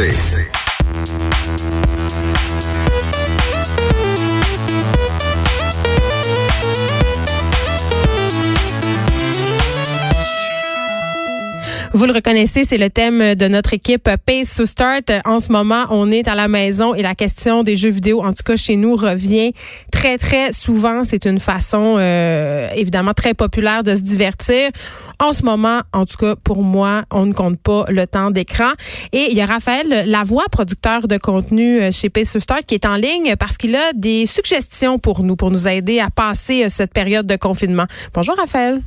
[0.00, 0.59] 13.
[11.92, 15.10] Vous le reconnaissez, c'est le thème de notre équipe Pace to Start.
[15.24, 18.32] En ce moment, on est à la maison et la question des jeux vidéo, en
[18.32, 19.50] tout cas chez nous, revient
[19.90, 21.02] très, très souvent.
[21.02, 24.70] C'est une façon, euh, évidemment, très populaire de se divertir.
[25.18, 28.70] En ce moment, en tout cas pour moi, on ne compte pas le temps d'écran.
[29.10, 32.76] Et il y a Raphaël Lavoie, producteur de contenu euh, chez Pace to Start, qui
[32.76, 36.64] est en ligne parce qu'il a des suggestions pour nous, pour nous aider à passer
[36.64, 37.86] euh, cette période de confinement.
[38.14, 38.80] Bonjour Raphaël.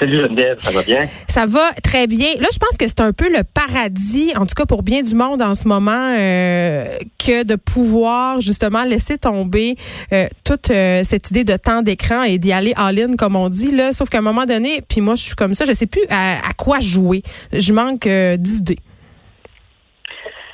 [0.00, 1.08] Salut Geneviève, ça va bien?
[1.28, 2.28] Ça va très bien.
[2.38, 5.14] Là, je pense que c'est un peu le paradis, en tout cas pour bien du
[5.14, 9.76] monde en ce moment, euh, que de pouvoir justement laisser tomber
[10.14, 13.72] euh, toute euh, cette idée de temps d'écran et d'y aller all-in, comme on dit.
[13.72, 13.92] Là.
[13.92, 16.36] Sauf qu'à un moment donné, puis moi, je suis comme ça, je sais plus à,
[16.48, 17.22] à quoi jouer.
[17.52, 18.78] Je manque d'idées.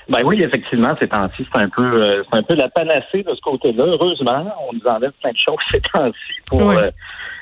[0.09, 3.35] Ben oui, effectivement, ces temps-ci, c'est un peu euh, c'est un peu la panacée de
[3.35, 3.85] ce côté-là.
[3.87, 6.91] Heureusement, on nous enlève plein de choses ces temps-ci pour euh,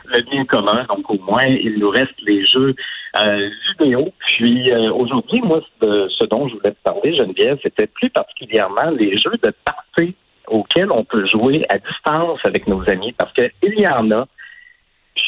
[0.07, 0.87] le bien commun.
[0.89, 2.75] Donc au moins, il nous reste les jeux
[3.19, 4.09] euh, vidéo.
[4.19, 9.19] Puis euh, aujourd'hui, moi, ce, dont je voulais te parler, Geneviève, c'était plus particulièrement les
[9.19, 10.15] jeux de party
[10.49, 14.27] auxquels on peut jouer à distance avec nos amis, parce qu'il y en a.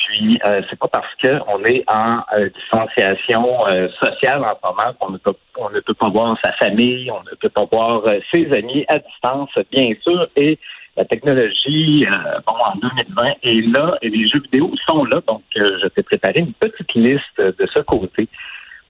[0.07, 4.95] Puis euh, c'est pas parce qu'on est en euh, distanciation euh, sociale en ce moment
[4.99, 8.07] qu'on ne peut on ne peut pas voir sa famille, on ne peut pas voir
[8.07, 10.29] euh, ses amis à distance, bien sûr.
[10.37, 10.59] Et
[10.97, 15.21] la technologie, euh, bon, en 2020 est là et les jeux vidéo sont là.
[15.27, 18.29] Donc, euh, je t'ai préparé une petite liste de ce côté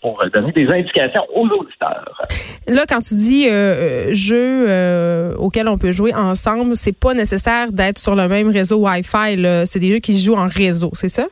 [0.06, 2.20] pour donner des indications aux auditeurs.
[2.68, 7.12] Là, quand tu dis euh, euh, jeux euh, auxquels on peut jouer ensemble, c'est pas
[7.12, 9.66] nécessaire d'être sur le même réseau Wi-Fi.
[9.66, 11.26] C'est des jeux qui se jouent en réseau, c'est ça?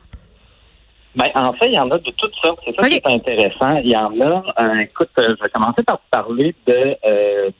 [1.15, 2.59] Ben, en fait, il y en a de toutes sortes.
[2.65, 3.77] C'est ça qui est intéressant.
[3.77, 4.43] Il y en a.
[4.59, 6.97] euh, écoute, euh, je vais commencer par te parler de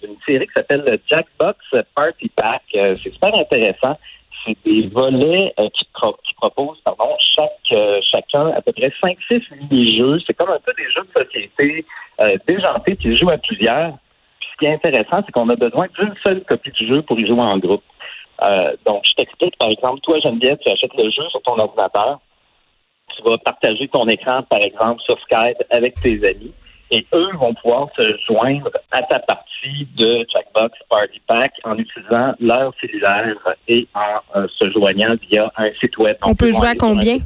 [0.01, 1.57] d'une série qui s'appelle le Jackbox
[1.95, 2.63] Party Pack.
[2.73, 3.97] C'est super intéressant.
[4.45, 9.41] C'est des volets euh, qui, qui proposent, pardon, chaque euh, chacun à peu près 5-6
[9.69, 10.19] mini-jeux.
[10.25, 11.85] C'est comme un peu des jeux de société
[12.21, 13.93] euh, déjantés qui jouent à plusieurs.
[14.39, 17.19] Puis ce qui est intéressant, c'est qu'on a besoin d'une seule copie du jeu pour
[17.19, 17.83] y jouer en groupe.
[18.85, 22.19] Donc, je t'explique, par exemple, toi, Geneviève, tu achètes le jeu sur ton ordinateur
[23.15, 26.53] tu vas partager ton écran, par exemple, sur Skype avec tes amis.
[26.91, 32.33] Et eux vont pouvoir se joindre à ta partie de Jackbox Party Pack en utilisant
[32.39, 33.35] leur cellulaire
[33.67, 36.15] et en euh, se joignant via un site web.
[36.23, 37.17] On peut jouer à combien?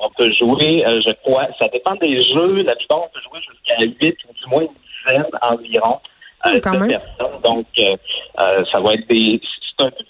[0.00, 2.62] On peut jouer, euh, je crois, ça dépend des jeux.
[2.62, 4.68] La plupart, on peut jouer jusqu'à 8 ou du moins une
[5.12, 5.98] dizaine environ
[6.46, 6.88] euh, Oh, quand de même.
[6.88, 7.40] personnes.
[7.42, 9.40] Donc, euh, ça va être des...
[9.76, 10.06] C'est un petit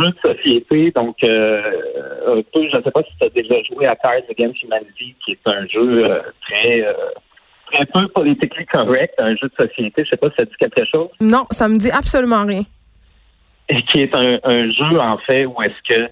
[0.00, 3.86] jeu de société, donc un peu, je ne sais pas si tu as déjà joué
[3.86, 6.86] à Cards Against Humanity, qui est un jeu euh, très...
[7.72, 10.04] très peu politically correct, un jeu de société.
[10.04, 11.08] Je sais pas si ça dit quelque chose.
[11.20, 12.62] Non, ça me dit absolument rien.
[13.68, 16.02] Et qui est un, un jeu, en fait, où est-ce que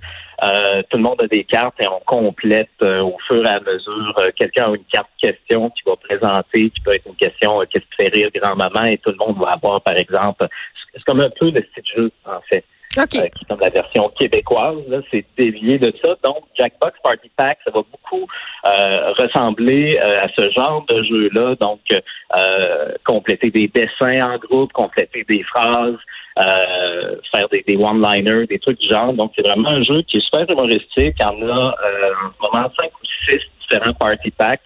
[0.42, 3.60] euh, tout le monde a des cartes et on complète euh, au fur et à
[3.60, 4.14] mesure.
[4.20, 7.84] Euh, Quelqu'un a une carte question qui va présenter, qui peut être une question qu'est-ce
[7.84, 10.46] qui fait rire grand-maman et tout le monde va avoir, par exemple.
[10.94, 12.64] C'est comme un peu le style jeu, en fait.
[12.96, 13.02] OK.
[13.02, 14.78] euh, qui est comme la version québécoise.
[15.10, 16.16] C'est dévié de ça.
[16.24, 18.26] Donc, Jackbox Party Pack, ça va beaucoup
[18.66, 21.54] euh, ressembler euh, à ce genre de jeu-là.
[21.60, 25.98] Donc, euh, compléter des dessins en groupe, compléter des phrases,
[26.38, 29.12] euh, faire des, des one-liners, des trucs du genre.
[29.12, 31.14] Donc, c'est vraiment un jeu qui est super humoristique.
[31.18, 34.60] Il y en a en moment cinq ou six différents party packs.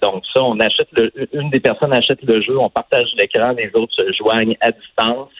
[0.00, 3.68] Donc ça, on achète le, une des personnes achète le jeu, on partage l'écran, les
[3.74, 5.30] autres se joignent à distance.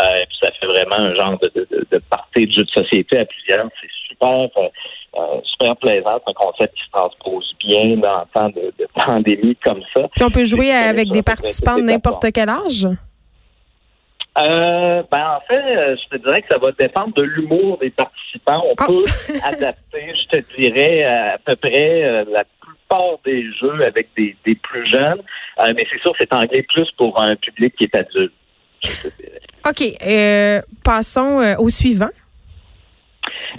[0.00, 3.18] Euh, puis ça fait vraiment un genre de, de, de, partie de jeu de société
[3.18, 3.66] à plusieurs.
[3.80, 4.68] C'est super, euh,
[5.16, 6.18] euh, super plaisant.
[6.24, 10.08] C'est un concept qui se transpose bien dans le temps de, de pandémie comme ça.
[10.14, 12.86] Puis on peut jouer avec des participants de n'importe quel âge?
[14.38, 18.62] Euh, ben en fait, je te dirais que ça va dépendre de l'humour des participants.
[18.64, 18.86] On Ah.
[18.86, 19.04] peut
[19.44, 24.86] adapter, je te dirais, à peu près la plupart des jeux avec des, des plus
[24.90, 25.20] jeunes.
[25.60, 28.32] Euh, mais c'est sûr, c'est anglais plus pour un public qui est adulte.
[29.68, 29.82] OK.
[30.04, 32.10] euh, passons euh, au suivant.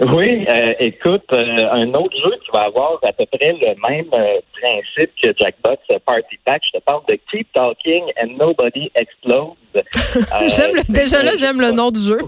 [0.00, 5.10] Oui, euh, écoute, un autre jeu qui va avoir à peu près le même principe
[5.22, 9.54] que Jackbox Party Pack, je te parle de Keep Talking and Nobody Explodes.
[10.48, 12.18] J'aime le- déjà là, j'aime le nom du jeu.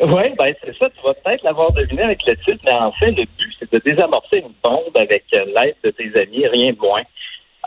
[0.00, 0.88] Oui, ben c'est ça.
[0.88, 3.78] Tu vas peut-être l'avoir deviné avec le titre, mais en fait, le but, c'est de
[3.84, 7.02] désamorcer une bombe avec l'aide de tes amis, rien de moins.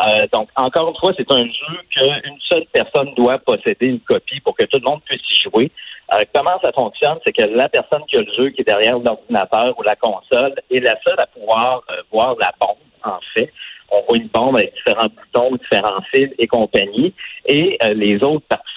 [0.04, 4.40] Euh, donc, encore une fois, c'est un jeu qu'une seule personne doit posséder une copie
[4.42, 5.72] pour que tout le monde puisse y jouer.
[6.14, 7.18] Euh, comment ça fonctionne?
[7.26, 10.54] C'est que la personne qui a le jeu, qui est derrière l'ordinateur ou la console,
[10.70, 13.52] est la seule à pouvoir euh, voir la bombe, en fait.
[13.90, 17.14] on voit une bombe avec différents boutons, différents fils et compagnie.
[17.46, 18.75] Et les autres participants,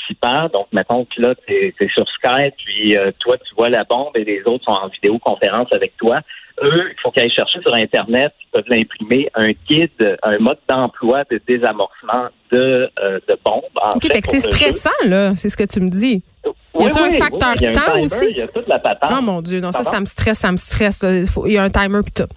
[0.52, 4.16] donc mettons que là, tu es, sur Skype, puis euh, toi, tu vois la bombe
[4.16, 6.20] et les autres sont en vidéoconférence avec toi.
[6.62, 10.58] Eux, il faut qu'ils aillent chercher sur Internet, ils peuvent l'imprimer, un guide, un mode
[10.68, 13.62] d'emploi de désamorcement de, euh, de bombes.
[13.94, 16.22] OK, fait, que c'est stressant, là, c'est ce que tu me dis.
[16.78, 18.26] y a-t-il un facteur temps aussi?
[18.30, 19.12] Il y a toute la patente.
[19.16, 21.04] Oh mon Dieu, non, ça, ça me stresse, ça me stresse.
[21.46, 22.28] Il y a un timer puis tout.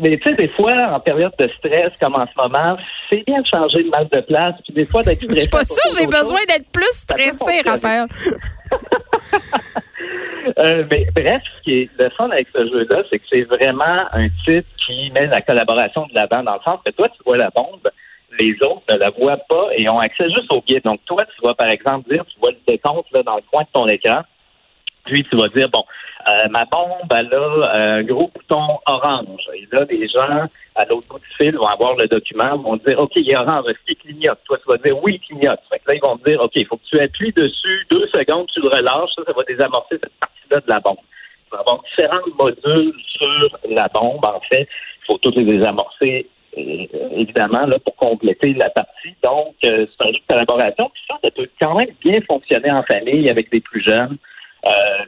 [0.00, 2.76] Mais tu sais, des fois, en période de stress, comme en ce moment,
[3.10, 5.64] c'est bien de changer de mal de place, puis des fois d'être Je suis pas
[5.64, 8.06] sûre, j'ai besoin d'être plus stressé, Raphaël.
[10.58, 13.98] euh, mais bref, ce qui est le fun avec ce jeu-là, c'est que c'est vraiment
[14.14, 17.36] un titre qui met la collaboration de l'avant dans le sens que toi, tu vois
[17.36, 17.90] la bombe,
[18.38, 20.82] les autres ne la voient pas et ont accès juste au guide.
[20.84, 23.62] Donc, toi, tu vas, par exemple, dire, tu vois le décompte là, dans le coin
[23.62, 24.22] de ton écran,
[25.04, 25.84] puis tu vas dire, bon,
[26.28, 29.47] euh, ma bombe, elle a un gros bouton orange.
[29.72, 33.12] Là, les gens, à l'autre bout du fil, vont avoir le document, vont dire, OK,
[33.16, 34.38] il est orange, est-ce qu'il clignote?
[34.44, 35.60] Toi, tu vas dire, oui, il clignote.
[35.70, 38.46] Fait que là, ils vont dire, OK, il faut que tu appuies dessus deux secondes,
[38.52, 40.98] tu le relâches, ça, ça va désamorcer cette partie-là de la bombe.
[41.46, 44.68] Il va y avoir différents modules sur la bombe, en fait.
[45.02, 46.26] Il faut tous les désamorcer
[46.56, 49.14] euh, évidemment, là, pour compléter la partie.
[49.22, 50.90] Donc, euh, c'est un jeu de collaboration.
[50.92, 54.16] Puis ça, ça peut quand même bien fonctionner en famille avec des plus jeunes.
[54.66, 55.04] Euh,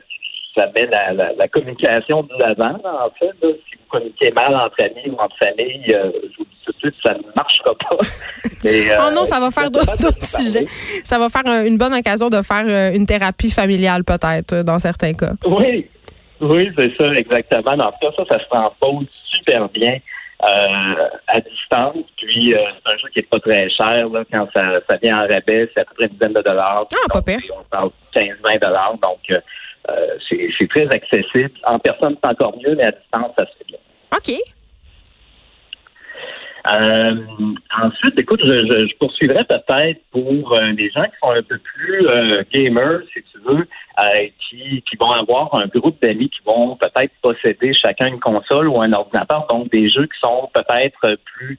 [0.57, 3.33] ça met la, la, communication de l'avant, en fait.
[3.41, 6.79] Si vous communiquez mal entre amis ou entre famille, euh, je vous dis tout de
[6.79, 7.97] suite, ça ne marchera pas.
[9.09, 10.67] oh non, ça va faire d'autres sujets.
[11.05, 15.33] Ça va faire une bonne occasion de faire une thérapie familiale, peut-être, dans certains cas.
[15.47, 15.89] Oui,
[16.41, 17.77] oui, c'est ça, exactement.
[17.77, 19.99] Dans ce cas, ça, ça se transpose super bien.
[20.43, 22.07] Euh, à distance.
[22.17, 24.09] Puis euh, c'est un jeu qui est pas très cher.
[24.09, 26.87] Là, quand ça, ça vient en rabais, c'est à peu près une dizaine de dollars.
[26.95, 27.41] Ah, pas pire.
[27.59, 28.97] On parle 15-20 dollars.
[29.03, 29.41] Donc euh,
[30.29, 31.53] c'est très accessible.
[31.65, 33.79] En personne, c'est encore mieux, mais à distance, ça se fait bien.
[34.17, 34.41] OK.
[36.69, 37.15] Euh,
[37.83, 42.07] ensuite, écoute, je, je, poursuivrai peut-être pour euh, les gens qui sont un peu plus
[42.07, 43.67] euh, gamers, si tu veux,
[44.39, 48.81] qui, qui vont avoir un groupe d'amis qui vont peut-être posséder chacun une console ou
[48.81, 51.59] un ordinateur, donc des jeux qui sont peut-être plus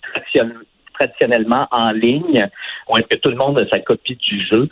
[0.93, 2.47] traditionnellement en ligne,
[2.97, 4.69] est-ce que tout le monde a sa copie du jeu.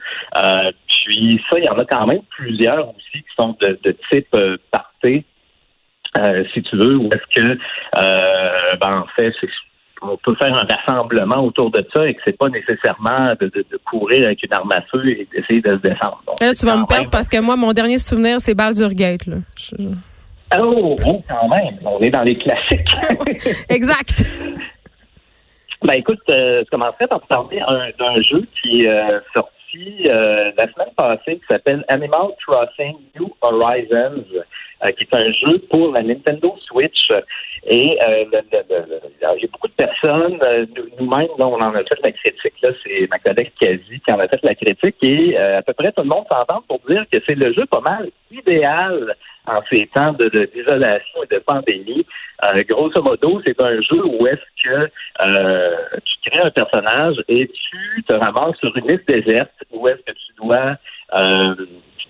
[0.87, 4.35] puis ça, il y en a quand même plusieurs aussi qui sont de, de type
[4.71, 5.23] party,
[6.53, 7.57] si tu veux, ou est-ce que,
[8.79, 9.49] ben, en fait, c'est
[10.01, 13.51] on peut faire un rassemblement autour de ça et que c'est pas nécessairement de,
[13.85, 16.21] courir avec une arme à feu et d'essayer de se défendre.
[16.41, 19.25] là, tu vas me perdre parce que moi, mon dernier souvenir, c'est Baldur Gate.
[19.25, 19.37] Là.
[20.57, 21.77] Oh, oh, quand même.
[21.83, 22.89] On est dans les classiques.
[23.69, 24.25] exact.
[25.81, 27.61] Ben écoute, euh, je commencerai par parler
[27.97, 33.33] d'un jeu qui est euh, sorti euh, la semaine passée qui s'appelle Animal Crossing New
[33.41, 34.25] Horizons.
[34.85, 37.11] Euh, qui est un jeu pour la Nintendo Switch.
[37.65, 40.65] Et euh, il y a beaucoup de personnes, euh,
[40.99, 42.53] nous-mêmes, on en a fait la critique.
[42.61, 44.95] Là, c'est ma collègue Kazi qui en a fait la critique.
[45.01, 47.81] Et à peu près tout le monde s'entend pour dire que c'est le jeu pas
[47.81, 49.15] mal idéal
[49.45, 52.05] en ces temps de, d'isolation et de pandémie.
[52.67, 54.89] grosso modo, c'est un jeu où est-ce que
[56.05, 60.11] tu crées un personnage et tu te ramasses sur une liste déserte où est-ce que
[60.11, 60.77] tu dois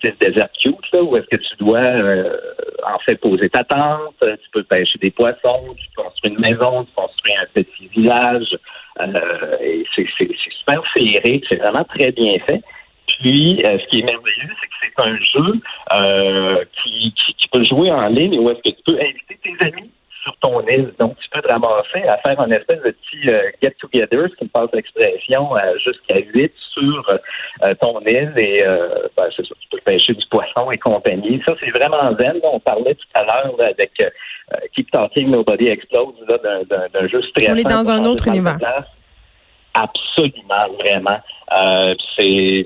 [0.02, 2.38] c'est désert cute, là, où est-ce que tu dois euh,
[2.86, 6.92] en fait poser ta tente, tu peux pêcher des poissons, tu construis une maison, tu
[6.96, 8.58] construis un petit village.
[9.00, 12.62] Euh, et c'est, super féerique, c'est vraiment très bien fait.
[13.08, 17.64] Puis, euh, ce qui est merveilleux, c'est que c'est un jeu qui, qui, qui, peut
[17.64, 19.90] jouer en ligne où est-ce que tu peux inviter tes amis
[20.42, 20.94] ton île.
[21.00, 24.44] Donc, tu peux te ramasser à faire un espèce de petit euh, get-together, ce qui
[24.46, 27.10] me passe l'expression, euh, jusqu'à 8 sur
[27.64, 28.64] euh, ton île et
[29.18, 31.42] ben, c'est ça, tu peux pêcher du poisson et compagnie.
[31.48, 32.40] Ça, c'est vraiment zen.
[32.44, 33.92] On parlait tout à l'heure avec
[34.74, 37.54] Keep Talking Nobody Explodes d'un jeu stressant.
[37.54, 38.58] On est dans un autre univers.
[39.74, 41.20] Absolument, vraiment.
[42.18, 42.66] c'est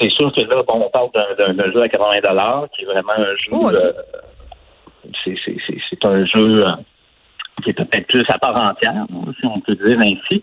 [0.00, 3.36] c'est sûr que là, bon, on parle d'un jeu à 80 qui est vraiment un
[3.36, 3.70] jeu oh,
[5.24, 6.72] c'est un jeu euh,
[7.62, 9.06] qui est peut-être plus à part entière,
[9.38, 10.42] si on peut dire ainsi,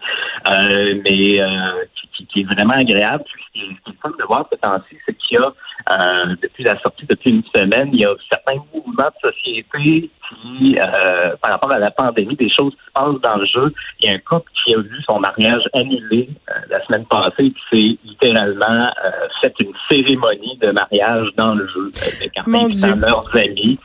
[0.49, 1.83] euh, mais euh,
[2.29, 3.23] qui, est vraiment agréable.
[3.27, 7.05] ce qui est, fun de voir ce temps-ci, c'est qu'il y a, depuis la sortie,
[7.05, 10.75] depuis une semaine, il y a certains mouvements de société qui,
[11.41, 13.73] par rapport à la pandémie, des choses qui se passent dans le jeu.
[13.99, 16.29] Il y a un couple qui a vu son mariage annulé
[16.69, 18.89] la semaine passée, qui s'est littéralement
[19.41, 23.79] fait une cérémonie de mariage dans le jeu, avec en leurs amis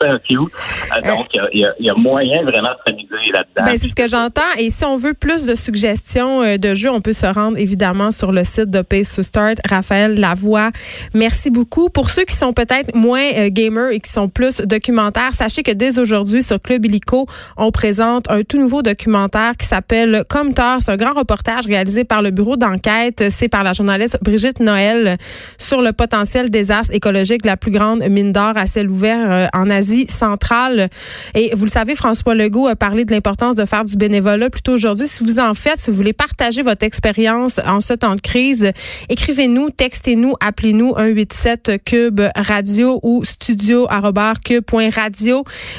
[0.00, 1.04] super cute.
[1.04, 3.64] donc, il y, a, moyen vraiment de s'amuser là-dedans.
[3.64, 4.40] Ben, c'est ce que j'entends.
[4.58, 8.32] Et si on veut plus de suggestions de jeux, on peut se rendre évidemment sur
[8.32, 9.58] le site de Pace to Start.
[9.68, 10.70] Raphaël Lavoie,
[11.14, 11.88] merci beaucoup.
[11.90, 15.98] Pour ceux qui sont peut-être moins gamers et qui sont plus documentaires, sachez que dès
[15.98, 17.26] aujourd'hui sur Club Illico,
[17.56, 20.78] on présente un tout nouveau documentaire qui s'appelle Comme tard.
[20.80, 23.24] C'est un grand reportage réalisé par le bureau d'enquête.
[23.30, 25.18] C'est par la journaliste Brigitte Noël
[25.58, 29.46] sur le potentiel désastre écologique de la plus grande mine d'or à ciel ouvert euh,
[29.52, 29.70] en
[30.08, 30.88] Centrale.
[31.34, 34.72] Et vous le savez, François Legault a parlé de l'importance de faire du bénévolat plutôt
[34.72, 35.06] aujourd'hui.
[35.06, 38.72] Si vous en faites, si vous voulez partager votre expérience en ce temps de crise,
[39.08, 43.86] écrivez-nous, textez-nous, appelez-nous 187 cube radio ou studio.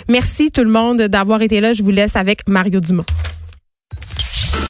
[0.07, 1.73] Merci tout le monde d'avoir été là.
[1.73, 3.05] Je vous laisse avec Mario Dumont.